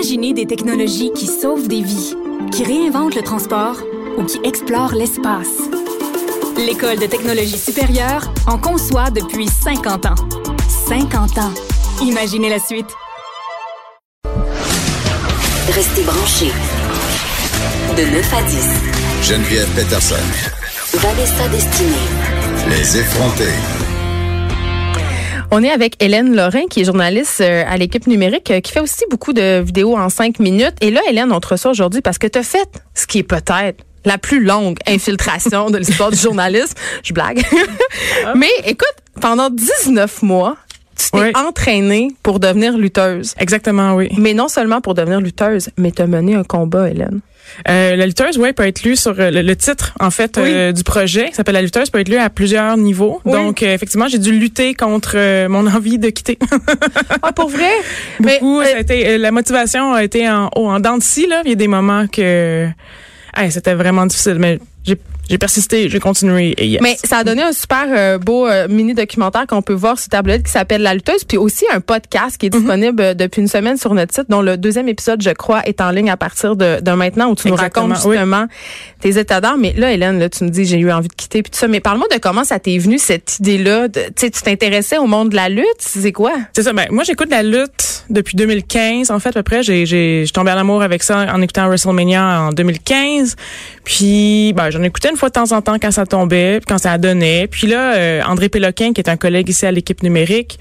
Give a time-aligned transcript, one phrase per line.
[0.00, 2.14] Imaginez des technologies qui sauvent des vies,
[2.52, 3.76] qui réinventent le transport
[4.16, 5.58] ou qui explorent l'espace.
[6.56, 10.14] L'École de technologie supérieure en conçoit depuis 50 ans.
[10.88, 11.52] 50 ans.
[12.00, 12.86] Imaginez la suite.
[15.68, 16.52] Restez branchés.
[17.94, 19.28] De 9 à 10.
[19.28, 20.14] Geneviève Peterson.
[20.94, 22.08] Vanessa Destinée.
[22.70, 23.89] Les effrontés.
[25.52, 28.78] On est avec Hélène Lorrain, qui est journaliste euh, à l'équipe numérique, euh, qui fait
[28.78, 30.76] aussi beaucoup de vidéos en cinq minutes.
[30.80, 33.24] Et là, Hélène, on te reçoit aujourd'hui parce que tu as fait ce qui est
[33.24, 36.74] peut-être la plus longue infiltration de l'histoire du journalisme.
[37.02, 37.42] Je blague.
[38.36, 40.56] Mais écoute, pendant 19 mois,
[41.04, 41.32] tu t'es Oui.
[41.34, 43.34] entraînée pour devenir lutteuse.
[43.38, 44.08] Exactement, oui.
[44.18, 47.20] Mais non seulement pour devenir lutteuse, mais tu as mené un combat, Hélène.
[47.68, 50.48] Euh, la lutteuse, ouais, peut être lue sur euh, le, le titre en fait Oui.
[50.52, 53.20] euh, du projet qui s'appelle la lutteuse peut être lu à plusieurs niveaux.
[53.24, 53.32] Oui.
[53.32, 56.38] Donc euh, effectivement, j'ai dû lutter contre mon envie de quitter.
[57.22, 57.70] Ah, pour vrai?
[58.20, 61.02] Mais, Beaucoup, ça a été, euh, la motivation a été en haut, en dents de
[61.02, 61.42] scie là.
[61.44, 62.68] Il y a des moments que
[63.36, 64.96] hey, c'était vraiment difficile, mais j'ai
[65.30, 66.54] j'ai persisté, j'ai continué.
[66.58, 66.80] Et yes.
[66.82, 70.08] Mais ça a donné un super euh, beau euh, mini documentaire qu'on peut voir sur
[70.08, 73.46] tablette qui s'appelle La lutteuse, puis aussi un podcast qui est disponible euh, depuis une
[73.46, 76.56] semaine sur notre site, dont le deuxième épisode, je crois, est en ligne à partir
[76.56, 78.46] de, de maintenant, où tu Exactement, nous racontes justement
[79.00, 79.60] tes états d'âme.
[79.60, 81.68] Mais là, Hélène, là, tu me dis, j'ai eu envie de quitter, puis tout ça.
[81.68, 83.88] Mais parle-moi de comment ça t'est venu cette idée-là.
[83.88, 86.32] Tu sais, tu t'intéressais au monde de la lutte, c'est quoi?
[86.54, 86.72] C'est ça.
[86.72, 89.12] Ben, moi, j'écoute la lutte depuis 2015.
[89.12, 92.40] En fait, à peu près, j'ai, j'ai, tombée en amour avec ça en écoutant WrestleMania
[92.42, 93.36] en 2015.
[93.84, 96.98] Puis, ben, j'en écoutais une fois de temps en temps quand ça tombait, quand ça
[96.98, 97.46] donnait.
[97.46, 100.58] Puis là, euh, André Péloquin, qui est un collègue ici à l'équipe numérique,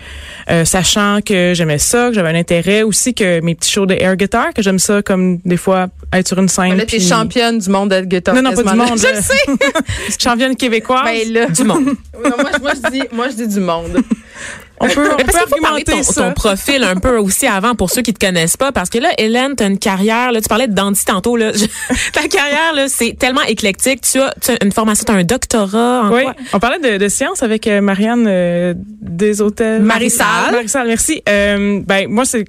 [0.51, 3.95] euh, sachant que j'aimais ça, que j'avais un intérêt aussi, que mes petits shows de
[3.95, 6.75] air guitar, que j'aime ça comme des fois être sur une scène.
[6.75, 8.35] Là, t'es puis- championne du monde de guitar.
[8.35, 8.97] Non, non, pas du monde.
[8.97, 10.19] Je le sais.
[10.19, 11.05] championne québécoise.
[11.05, 11.45] Ben là.
[11.47, 11.85] du monde.
[12.21, 14.03] Non, moi, moi, je dis, moi, je dis du monde.
[14.79, 16.21] On peut, on peut argumenter ton, ça.
[16.23, 19.09] ton profil un peu aussi avant pour ceux qui te connaissent pas parce que là
[19.17, 21.65] Hélène tu as une carrière là tu parlais de Dandy tantôt là Je-
[22.13, 25.23] ta carrière là c'est tellement éclectique tu as, tu as une formation tu as un
[25.23, 26.35] doctorat en Oui, quoi?
[26.53, 29.81] On parlait de, de science avec euh, Marianne euh, des hôtels.
[29.81, 30.51] Marissal.
[30.51, 31.21] Marissal, merci.
[31.27, 32.45] Euh, ben moi c'est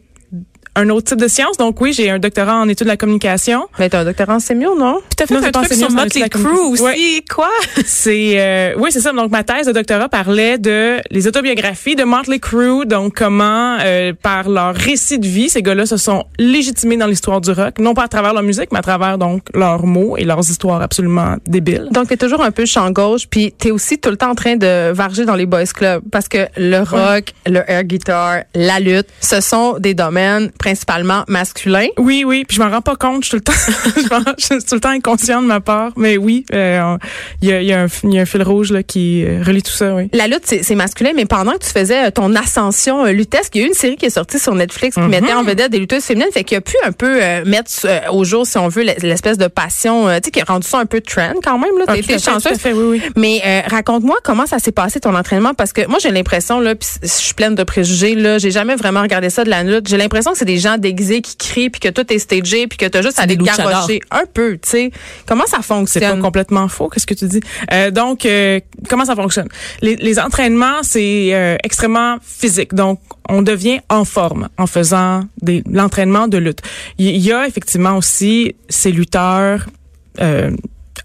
[0.76, 1.56] un autre type de science.
[1.56, 3.66] Donc oui, j'ai un doctorat en études de la communication.
[3.78, 5.00] Mais t'as un doctorat en sémio, non?
[5.00, 7.50] Puis t'as fait Non, un truc sur Motley Crue aussi quoi?
[7.84, 9.12] C'est euh, oui, c'est ça.
[9.12, 14.12] Donc ma thèse de doctorat parlait de les autobiographies de Motley Crue, donc comment euh,
[14.20, 17.94] par leur récit de vie, ces gars-là se sont légitimés dans l'histoire du rock, non
[17.94, 21.36] pas à travers leur musique, mais à travers donc leurs mots et leurs histoires absolument
[21.46, 21.88] débiles.
[21.90, 24.56] Donc, t'es toujours un peu champ gauche, puis t'es aussi tout le temps en train
[24.56, 26.02] de varger dans les boys clubs.
[26.10, 31.88] Parce que le rock, le air guitar, la lutte, ce sont des domaines principalement masculins.
[31.98, 33.52] Oui, oui, puis je m'en rends pas compte, je suis tout
[33.96, 36.96] le temps, je suis tout le temps inconscient de ma part, mais oui, euh,
[37.42, 38.84] il y, a, il y, a un f- il y a un fil rouge là
[38.84, 40.08] qui euh, relie tout ça, oui.
[40.12, 43.64] La lutte, c'est masculin, mais pendant que tu faisais euh, ton ascension luttesque, il y
[43.64, 46.04] a eu une série qui est sortie sur Netflix qui mettait en vedette des lutteuses
[46.04, 48.82] féminines, fait qu'il a pu un peu euh, mettre euh, au jour, si on veut,
[48.82, 51.76] l'espèce de passion, tu sais, qui a rendu ça un peu trend quand même.
[51.78, 52.58] Là, Ah, été chanceuse.
[52.58, 53.02] fait, oui, oui.
[53.16, 56.88] Mais raconte-moi comment ça s'est passé ton entraînement parce que moi j'ai l'impression là, puis
[57.02, 59.88] je suis pleine de préjugés là, j'ai jamais vraiment regardé ça de la lutte.
[59.88, 62.76] J'ai l'impression que c'est des gens déguisés qui crient puis que tout est stagé puis
[62.78, 64.90] que t'as juste à les garrocher un peu, tu sais.
[65.26, 66.20] Comment ça C'est pas fonctionne?
[66.20, 67.40] complètement faux, qu'est-ce que tu dis?
[67.72, 69.48] Euh, Donc, euh, comment ça fonctionne?
[69.82, 75.62] Les, les entraînements, c'est euh, extrêmement physique, donc on devient en forme en faisant des
[75.70, 76.60] l'entraînement de lutte.
[76.98, 79.66] Il y, y a effectivement aussi ces lutteurs.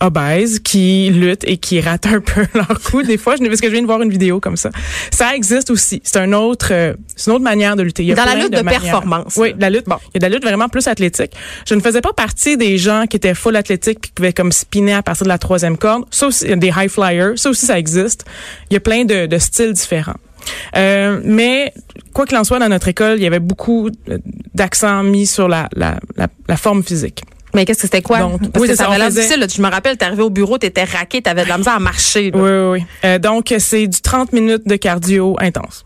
[0.02, 3.36] Obèses qui luttent et qui ratent un peu leur coup des fois.
[3.36, 4.70] Je parce que je viens de voir une vidéo comme ça.
[5.12, 6.02] Ça existe aussi.
[6.04, 8.04] C'est un autre euh, c'est une autre manière de lutter.
[8.04, 9.86] Il y a Dans la lutte de performance, oui la lutte.
[9.86, 9.96] Bon.
[10.14, 11.32] il y a de la lutte vraiment plus athlétique.
[11.66, 14.52] Je ne faisais pas partie des gens qui étaient full athlétique puis qui pouvaient comme
[14.52, 16.06] spinner à partir de la troisième corde.
[16.12, 17.38] Ça aussi des high flyers.
[17.38, 18.26] Ça aussi ça existe.
[18.70, 20.16] Il y a plein de, de styles différents.
[20.76, 21.74] Euh, mais
[22.14, 24.18] quoi qu'il en soit, dans notre école, il y avait beaucoup euh,
[24.54, 27.24] d'accent mis sur la, la, la, la forme physique.
[27.56, 28.20] Mais qu'est-ce que c'était quoi?
[28.20, 29.40] Donc, Parce oui, que ça ça, avait l'air faisait- difficile.
[29.40, 29.48] là.
[29.56, 32.30] Je me rappelle, t'es arrivé au bureau, t'étais raqué, t'avais de la misère à marcher.
[32.32, 32.38] là.
[32.38, 32.86] Oui, oui, oui.
[33.06, 35.86] Euh, donc, c'est du 30 minutes de cardio intense.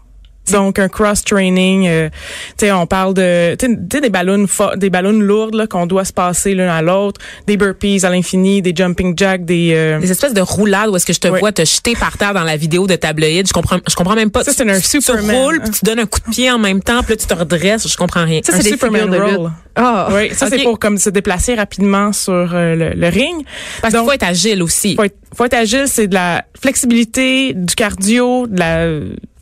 [0.52, 2.10] Donc un cross training, euh,
[2.58, 4.46] tu sais on parle de tu sais tu sais, des ballons
[4.78, 8.62] des ballons lourdes là qu'on doit se passer l'un à l'autre, des burpees à l'infini,
[8.62, 11.40] des jumping jacks, des euh, des espèces de roulades où est-ce que je te Oui.
[11.40, 14.32] vois te jeter par terre dans la vidéo de tabloïd je comprends je comprends même
[14.32, 15.36] pas Ça, Tu- c'est un tu, tu Superman.
[15.36, 17.34] roules puis tu donnes un coup de pied en même temps puis là tu te
[17.34, 19.52] redresses je comprends rien Ça, c'est des Superman de roll.
[19.76, 20.10] Ah.
[20.12, 23.46] Oui, ça c'est pour comme se déplacer rapidement sur euh, le, le ring.
[23.82, 27.54] parce qu'il faut être agile aussi faut être, faut être agile, c'est de la flexibilité,
[27.54, 28.88] du cardio, de la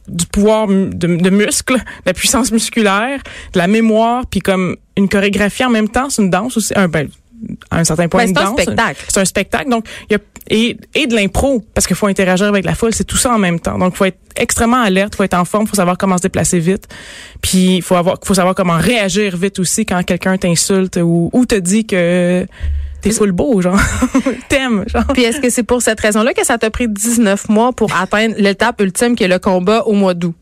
[0.08, 3.22] du pouvoir de, de muscle, de la puissance musculaire,
[3.54, 6.88] de la mémoire, puis comme une chorégraphie en même temps, c'est une danse aussi, un
[6.88, 7.10] ben,
[7.70, 9.06] à un certain point Ben, une c'est un spectacle.
[9.08, 9.70] C'est un spectacle.
[9.70, 10.20] Donc, il y a,
[10.50, 12.94] et, et de l'impro, parce qu'il faut interagir avec la foule.
[12.94, 13.78] C'est tout ça en même temps.
[13.78, 16.60] Donc, il faut être extrêmement alerte, faut être en forme, faut savoir comment se déplacer
[16.60, 16.88] vite.
[17.42, 21.46] Puis, il faut avoir, faut savoir comment réagir vite aussi quand quelqu'un t'insulte ou, ou
[21.46, 22.46] te dit que
[23.10, 23.80] t'es full beau, genre.
[24.50, 25.06] T'aimes, genre.
[25.14, 28.36] Puis est-ce que c'est pour cette raison-là que ça t'a pris 19 mois pour atteindre
[28.38, 30.36] l'étape ultime qui est le combat au mois d'août?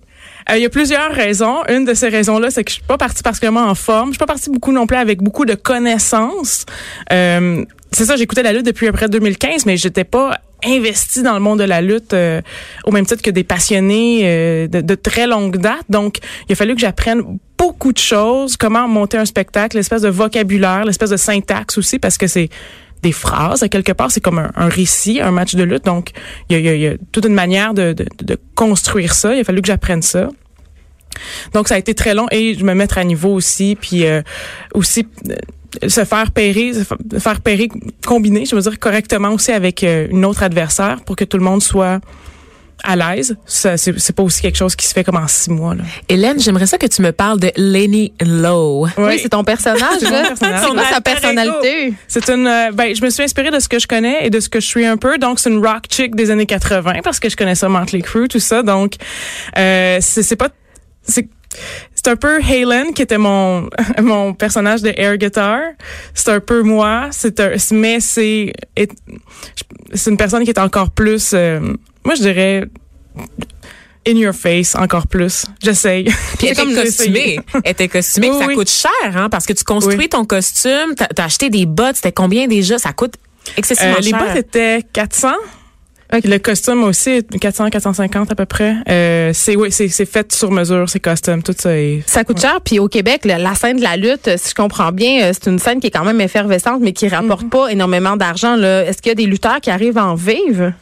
[0.49, 1.63] Euh, Il y a plusieurs raisons.
[1.69, 4.09] Une de ces raisons-là, c'est que je suis pas partie particulièrement en forme.
[4.09, 6.65] Je suis pas partie beaucoup non plus avec beaucoup de connaissances.
[7.11, 11.39] Euh, c'est ça, j'écoutais la lutte depuis après 2015, mais j'étais pas investie dans le
[11.39, 12.41] monde de la lutte euh,
[12.85, 15.85] au même titre que des passionnés euh, de, de très longue date.
[15.89, 16.17] Donc,
[16.47, 20.85] il a fallu que j'apprenne beaucoup de choses, comment monter un spectacle, l'espèce de vocabulaire,
[20.85, 22.49] l'espèce de syntaxe aussi, parce que c'est
[23.01, 25.85] des phrases, à quelque part, c'est comme un, un récit, un match de lutte.
[25.85, 26.09] Donc,
[26.49, 29.35] il y a, y a toute une manière de, de, de construire ça.
[29.35, 30.29] Il a fallu que j'apprenne ça.
[31.53, 34.21] Donc, ça a été très long et je me mettre à niveau aussi, puis euh,
[34.73, 35.35] aussi euh,
[35.87, 37.69] se faire pairer, se fa- faire pairer,
[38.05, 41.43] combiner, je veux dire, correctement aussi avec euh, une autre adversaire pour que tout le
[41.43, 41.99] monde soit
[42.83, 43.37] à l'aise.
[43.45, 45.75] Ça, c'est c'est pas aussi quelque chose qui se fait comme en six mois.
[45.75, 45.83] Là.
[46.09, 48.87] Hélène, j'aimerais ça que tu me parles de Lenny Lowe.
[48.97, 50.65] Oui, c'est ton personnage, C'est personnage.
[50.67, 51.93] Quoi sa personnalité?
[52.07, 54.39] C'est une, euh, ben, je me suis inspirée de ce que je connais et de
[54.41, 55.17] ce que je suis un peu.
[55.17, 58.27] Donc, c'est une rock chick des années 80 parce que je connais ça, Motley Crue,
[58.27, 58.61] tout ça.
[58.61, 58.95] Donc,
[59.57, 60.49] euh, c'est c'est pas,
[61.01, 61.29] c'est,
[62.05, 63.67] c'est un peu Halen qui était mon
[64.01, 65.59] mon personnage de air guitar.
[66.13, 67.07] C'est un peu moi.
[67.11, 68.91] C'est un, mais c'est est-
[69.93, 71.59] c'est une personne qui est encore plus, euh,
[72.03, 72.65] moi je dirais
[74.07, 75.45] in your face encore plus.
[75.63, 76.03] J'essaye.
[76.37, 77.39] Puis elle était comme costumée.
[77.63, 78.29] Elle était costumée.
[78.29, 78.53] Oui, ça oui.
[78.55, 80.09] coûte cher, hein, parce que tu construis Oui.
[80.09, 82.77] ton costume, t'as as acheté des bottes, c'était combien déjà?
[82.77, 83.15] Ça coûte
[83.57, 84.19] excessivement Euh, les cher.
[84.19, 85.29] bottes étaient 400.
[86.11, 88.75] Le costume aussi, 400, 450 à peu près.
[88.87, 91.75] Euh, c'est oui, c'est c'est fait sur mesure, c'est custom, tout ça.
[91.77, 92.61] Est, Ça coûte cher.
[92.63, 95.49] Puis au Québec, la, la scène de la lutte, si je comprends bien, euh, c'est
[95.49, 98.55] une scène qui est quand même effervescente, mais qui rapporte pas énormément d'argent.
[98.55, 98.85] là.
[98.85, 100.73] Est-ce qu'il y a des lutteurs qui arrivent à en vivre?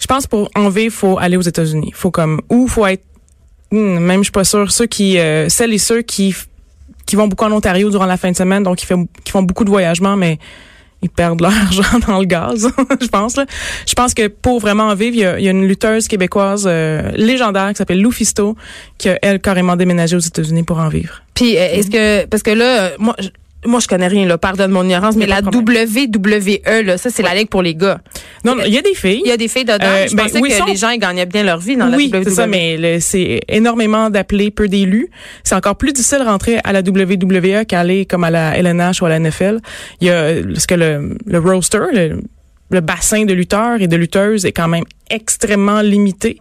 [0.00, 1.92] je pense pour en vivre, faut aller aux États-Unis.
[1.94, 3.04] Faut comme ou faut être
[3.70, 6.34] hmm, même je suis pas sûre ceux qui euh, celles et ceux qui
[7.06, 9.42] qui vont beaucoup en Ontario durant la fin de semaine, donc qui font qui font
[9.42, 10.38] beaucoup de voyagements, mais
[11.02, 12.68] ils perdent leur argent dans le gaz,
[13.00, 13.36] je pense.
[13.36, 13.46] Là.
[13.86, 16.08] Je pense que pour vraiment en vivre, il y a, il y a une lutteuse
[16.08, 18.56] québécoise euh, légendaire qui s'appelle Lou Fisto,
[18.98, 21.22] qui a, elle, carrément déménagé aux États-Unis pour en vivre.
[21.34, 23.28] Puis euh, est-ce que parce que là, moi, je,
[23.66, 27.34] moi je connais rien là, pardonne mon ignorance, mais la WWE là, ça c'est la
[27.34, 28.00] ligue pour les gars.
[28.44, 29.20] Non, non, il y a des filles.
[29.24, 29.78] Il y a des filles dedans.
[29.82, 31.92] Euh, je ben, pensais oui, que sont- les gens ils gagnaient bien leur vie dans
[31.92, 32.24] oui, la WWE.
[32.24, 35.08] c'est ça, mais c'est énormément d'appelés, peu d'élus.
[35.44, 39.06] C'est encore plus difficile de rentrer à la WWE qu'aller comme à la LNH ou
[39.06, 39.58] à la NFL.
[40.00, 42.22] Il y a ce que le, le roster, le,
[42.70, 46.40] le bassin de lutteurs et de lutteuses est quand même extrêmement limité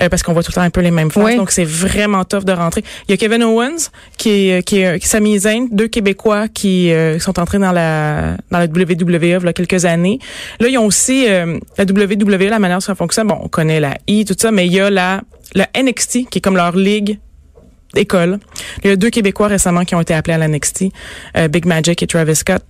[0.00, 1.24] euh, parce qu'on voit tout le temps un peu les mêmes faces.
[1.24, 1.36] Oui.
[1.36, 2.82] Donc c'est vraiment tough de rentrer.
[3.06, 6.48] Il y a Kevin Owens qui est qui est qui est Sami Zayn, deux Québécois
[6.48, 10.18] qui euh, sont entrés dans la dans la WWE il y a quelques années.
[10.60, 13.28] Là, ils ont aussi euh, la WWE, la manière dont ça fonctionne.
[13.28, 15.20] Bon, on connaît la I, tout ça, mais il y a la
[15.54, 17.18] le NXT qui est comme leur ligue
[17.94, 18.38] école.
[18.84, 20.84] Il y a deux Québécois récemment qui ont été appelés à la NXT,
[21.36, 22.62] euh, Big Magic et Travis Scott.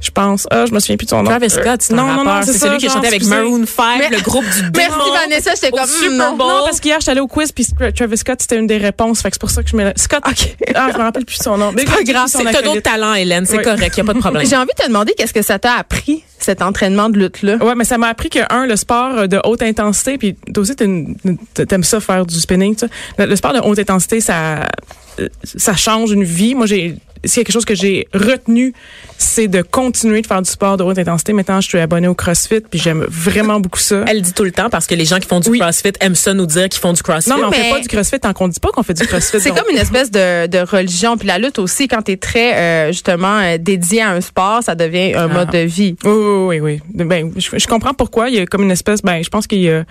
[0.00, 0.46] Je pense.
[0.50, 1.30] Ah, je me souviens plus de son nom.
[1.30, 3.24] Travis Scott, c'est un non, non, c'est celui qui a chanté avec.
[3.24, 4.98] Maroon 5, le groupe du Merci.
[5.14, 6.36] Vanessa, j'étais comme Super hmm, non.
[6.36, 6.48] Bowl.
[6.48, 9.22] Non, parce qu'hier, j'étais allée au quiz, puis Travis Scott, c'était une des réponses.
[9.22, 10.22] Fait que c'est pour ça que je mets Scott.
[10.24, 11.72] Ah, je me rappelle plus de son nom.
[11.72, 13.64] Mais Pas grave, c'est t'as d'autres talents, Hélène, c'est Oui.
[13.64, 14.46] correct, y a pas de problème.
[14.48, 17.56] J'ai envie de te demander qu'est-ce que ça t'a appris cet entraînement de lutte là.
[17.56, 20.62] Ouais, mais ça m'a appris que un, le sport euh, de haute intensité, puis toi
[20.62, 22.92] aussi t'aimes ça faire du spinning, tu sais.
[23.18, 24.64] Le, le sport de haute intensité, ça, euh,
[25.44, 26.54] ça change une vie.
[26.54, 28.72] Moi, j'ai, s'il y a quelque chose que j'ai retenu,
[29.18, 31.32] c'est de continuer de faire du sport de haute intensité.
[31.32, 34.04] Maintenant, je suis abonnée au CrossFit, puis j'aime vraiment beaucoup ça.
[34.06, 35.58] Elle dit tout le temps parce que les gens qui font du Oui.
[35.58, 37.30] CrossFit aiment ça nous dire qu'ils font du CrossFit.
[37.30, 39.06] non, mais on mais- fait pas du CrossFit tant qu'on dit pas qu'on fait du
[39.06, 39.40] CrossFit.
[39.40, 41.16] C'est comme une espèce de, de religion.
[41.16, 44.62] Puis la lutte aussi, quand tu es très euh, justement euh, dédié à un sport,
[44.62, 45.96] ça devient un mode de vie.
[46.04, 47.04] Oui, oui, oui, oui.
[47.06, 48.28] Ben, je, je comprends pourquoi.
[48.28, 49.84] Il y a comme une espèce, ben, je pense qu'il y a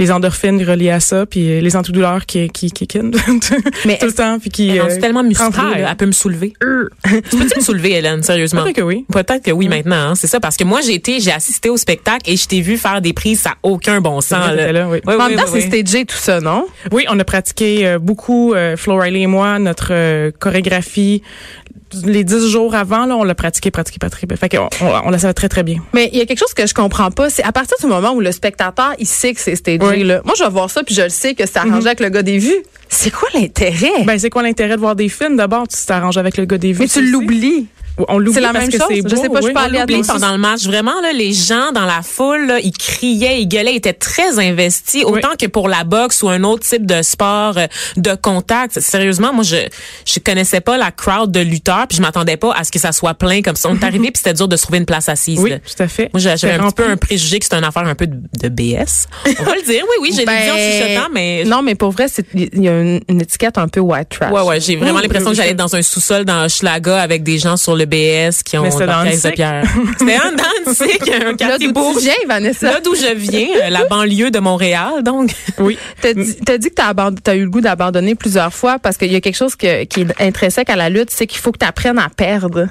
[0.00, 2.72] les endorphines reliées à ça, puis euh, les antidouleurs qui, qui,
[3.84, 4.63] Mais tout le temps, puis qui.
[4.70, 6.54] Elle est euh, tellement musclée, elle peut me soulever.
[6.60, 8.62] tu peux-tu me soulever, Hélène, sérieusement?
[8.62, 9.04] Peut-être que oui.
[9.12, 11.76] Peut-être que oui maintenant, hein, c'est ça, parce que moi j'ai été, j'ai assisté au
[11.76, 14.54] spectacle et je t'ai vu faire des prises, ça n'a aucun bon sens.
[14.54, 14.72] Là.
[14.72, 15.00] là, oui.
[15.06, 15.82] Oui, en oui, même temps, oui, c'est oui.
[15.84, 16.66] stagé tout ça, non?
[16.92, 21.22] Oui, on a pratiqué euh, beaucoup, euh, Flo Riley et moi, notre euh, chorégraphie.
[22.04, 24.26] Les dix jours avant, là, on l'a pratiqué, pratiqué, pratiqué.
[24.36, 25.76] Fait qu'on on, on la savait très, très bien.
[25.92, 28.12] Mais il y a quelque chose que je comprends pas, c'est à partir du moment
[28.12, 30.02] où le spectateur il sait que c'est stagé Oui.
[30.02, 30.20] là.
[30.24, 32.22] Moi je vais voir ça puis je le sais que c'est arrangé avec le gars
[32.22, 32.64] des vues.
[32.94, 34.04] C'est quoi l'intérêt?
[34.04, 35.36] Ben, c'est quoi l'intérêt de voir des films?
[35.36, 36.78] D'abord, tu t'arranges avec le gars des vues.
[36.78, 37.66] Mais tu l'oublies.
[38.08, 38.86] On l'oublie C'est la parce même que chose.
[38.90, 39.52] c'est Je beau, sais pas, je oui.
[39.52, 40.64] peux aller à pendant le match.
[40.64, 44.38] Vraiment, là, les gens dans la foule, là, ils criaient, ils gueulaient, ils étaient très
[44.40, 48.80] investis, autant que pour la boxe ou un autre type de sport euh, de contact.
[48.80, 49.56] Sérieusement, moi, je
[50.06, 52.90] je connaissais pas la crowd de lutteurs, puis je m'attendais pas à ce que ça
[52.92, 53.68] soit plein comme ça.
[53.70, 55.38] On est arrivé, puis c'était dur de trouver une place assise.
[55.38, 55.58] Oui, là.
[55.58, 56.10] tout à fait.
[56.12, 58.16] Moi, j'avais C'était un petit peu un préjugé que c'est une affaire un peu de,
[58.42, 59.06] de BS.
[59.38, 61.44] On va le dire, oui, oui, j'ai Ben, dit en chuchotant, mais...
[61.44, 64.32] Non, mais pour vrai, c'est- il y a une, une étiquette un peu white trash.
[64.32, 65.54] Ouais, ouais, j'ai vraiment Oui, l'impression que oui, j'allais oui.
[65.56, 69.30] dans un sous-sol dans Schlaga avec des gens sur le BS qui ont caisse de
[69.30, 69.64] pierre.
[69.98, 71.92] C'était un Danzig, un Là quartier d'où beau.
[71.94, 72.70] tu viens, Vanessa?
[72.72, 75.30] Là d'où je viens, euh, la banlieue de Montréal, donc.
[75.58, 75.78] Oui.
[76.00, 76.74] T'as dit, t'as dit que
[77.22, 80.02] t'as, eu le goût d'abandonner plusieurs fois parce qu'il y a quelque chose que- qui
[80.02, 82.68] est intrinsèque à la lutte, c'est qu'il faut que tu apprennes à perdre.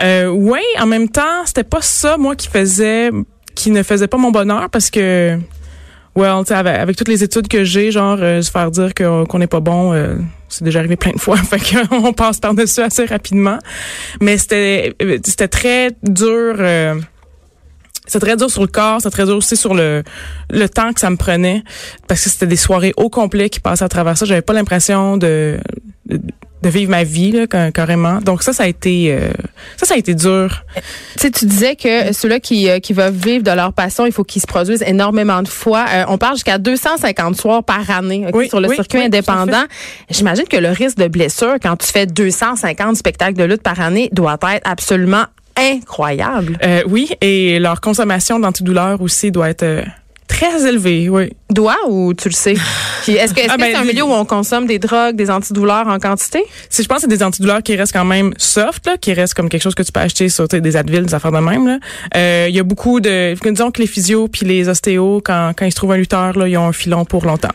[0.00, 3.10] Euh, oui, en même temps, c'était pas ça, moi, qui faisait,
[3.54, 5.38] qui ne faisait pas mon bonheur parce que,
[6.14, 9.46] well, avec, avec toutes les études que j'ai, genre, euh, se faire dire qu'on n'est
[9.46, 10.16] pas bon, euh,
[10.48, 11.36] c'est déjà arrivé plein de fois.
[11.42, 13.58] Fait qu'on passe par-dessus assez rapidement.
[14.20, 17.00] Mais c'était, euh, c'était très dur, euh,
[18.06, 20.02] c'était très dur sur le corps, c'était très dur aussi sur le
[20.50, 21.62] le temps que ça me prenait
[22.08, 24.26] parce que c'était des soirées au complet qui passaient à travers ça.
[24.26, 25.58] J'avais pas l'impression de,
[26.06, 26.20] de
[26.62, 28.20] de vivre ma vie là, ca- carrément.
[28.20, 29.30] Donc ça ça a été euh,
[29.76, 30.64] ça ça a été dur.
[31.20, 34.24] Tu tu disais que ceux-là qui, euh, qui veulent vivre de leur passion, il faut
[34.24, 35.84] qu'ils se produisent énormément de fois.
[35.92, 39.64] Euh, on parle jusqu'à 250 soirs par année Oui, sur le oui, circuit oui, indépendant.
[40.10, 44.08] J'imagine que le risque de blessure quand tu fais 250 spectacles de lutte par année
[44.12, 45.24] doit être absolument
[45.56, 46.58] incroyable.
[46.64, 49.82] Euh, oui, et leur consommation d'antidouleurs aussi doit être euh,
[50.48, 51.30] très élevée, oui.
[51.50, 52.54] Doit ou tu le sais?
[53.08, 55.86] Est-ce que Ah, ben, c'est un les- milieu où on consomme des drogues, des antidouleurs
[55.88, 56.42] en quantité?
[56.70, 59.34] Si je pense que c'est des antidouleurs qui restent quand même soft, là, qui restent
[59.34, 61.66] comme quelque chose que tu peux acheter sur des Advil, des affaires de même.
[61.66, 61.78] là.
[62.16, 65.64] Euh, Il y a beaucoup de, disons que les physios puis les ostéos, quand, quand
[65.66, 67.48] ils se trouvent un lutteur, là, ils ont un filon pour longtemps.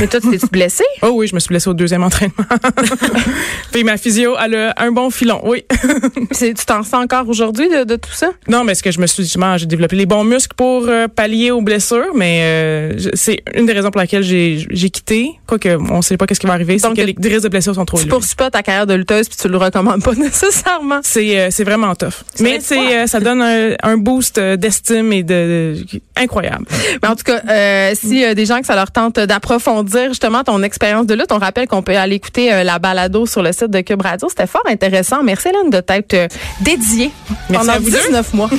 [0.00, 0.84] Mais toi, tu t'es blessé?
[1.02, 2.34] Oh oui, je me suis blessée au deuxième entraînement.
[3.72, 5.64] puis ma physio, elle a un bon filon, oui.
[6.38, 8.30] Tu t'en sens encore aujourd'hui de, de tout ça?
[8.48, 11.08] non, mais est-ce que je me suis justement, j'ai développé les bons muscles pour euh,
[11.08, 15.32] pallier aux blessures, mais euh, c'est une des raisons pour laquelle j'ai quitté.
[15.46, 17.48] Quoique, on sait pas qu'est-ce qui va arriver, c'est Donc, que les, les risques de
[17.48, 18.10] blessures sont trop Tu élevés.
[18.16, 21.00] poursuis pas ta carrière de lutteuse puis tu le recommandes pas nécessairement.
[21.02, 22.24] C'est euh, vraiment tough.
[22.40, 26.66] Mais c'est euh, ça donne un, un boost d'estime et de, de- incroyable.
[27.02, 31.06] Mais en tout cas, si des gens que ça leur tente d'approfondir justement ton expérience
[31.06, 33.80] de lutte, on rappelle qu'on peut aller écouter euh, la balado sur le site de
[33.80, 34.28] Cube Radio.
[34.28, 35.22] C'était fort intéressant.
[35.22, 36.28] Merci Hélène de t'être euh,
[36.60, 37.10] dédiée
[37.48, 37.98] Merci pendant à vous deux.
[38.06, 38.50] 19 mois.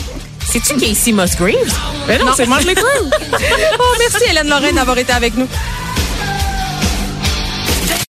[0.51, 1.53] C'est-tu Casey Musgraves?
[2.07, 2.85] Mais non, c'est Motley Crue.
[3.79, 5.47] oh, merci Hélène Lorraine d'avoir été avec nous.